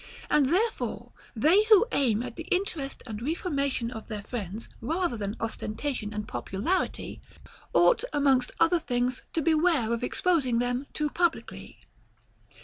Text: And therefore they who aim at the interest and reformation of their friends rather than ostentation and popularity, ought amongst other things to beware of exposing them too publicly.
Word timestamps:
And 0.31 0.49
therefore 0.49 1.11
they 1.35 1.63
who 1.65 1.85
aim 1.91 2.23
at 2.23 2.35
the 2.35 2.47
interest 2.49 3.03
and 3.05 3.21
reformation 3.21 3.91
of 3.91 4.07
their 4.07 4.23
friends 4.23 4.67
rather 4.81 5.15
than 5.15 5.37
ostentation 5.39 6.11
and 6.11 6.27
popularity, 6.27 7.21
ought 7.71 8.03
amongst 8.11 8.49
other 8.59 8.79
things 8.79 9.21
to 9.33 9.43
beware 9.43 9.93
of 9.93 10.01
exposing 10.03 10.57
them 10.57 10.87
too 10.91 11.11
publicly. 11.11 11.81